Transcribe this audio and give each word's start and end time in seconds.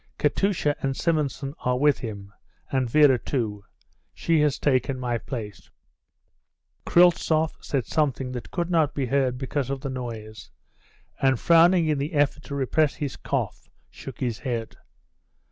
Katusha 0.17 0.75
and 0.81 0.97
Simonson 0.97 1.53
are 1.59 1.77
with 1.77 1.99
him, 1.99 2.33
and 2.71 2.89
Vera, 2.89 3.19
too. 3.19 3.63
She 4.15 4.39
has 4.39 4.57
taken 4.57 4.99
my 4.99 5.19
place." 5.19 5.69
Kryltzoff 6.87 7.63
said 7.63 7.85
something 7.85 8.31
that 8.31 8.49
could 8.49 8.71
not 8.71 8.95
be 8.95 9.05
heard 9.05 9.37
because 9.37 9.69
of 9.69 9.81
the 9.81 9.91
noise, 9.91 10.49
and 11.21 11.39
frowning 11.39 11.85
in 11.87 11.99
the 11.99 12.13
effort 12.13 12.41
to 12.45 12.55
repress 12.55 12.95
his 12.95 13.15
cough 13.15 13.69
shook 13.91 14.21
his 14.21 14.39
head. 14.39 14.75